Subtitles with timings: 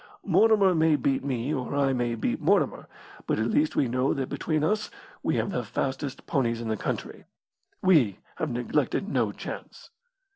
[0.25, 2.87] Mortimer may beat me or I may beat Mortimer,
[3.27, 4.89] but at least we know that between us
[5.21, 7.25] we have the fastest ponies in the country.
[7.83, 9.91] We have neglected no chance."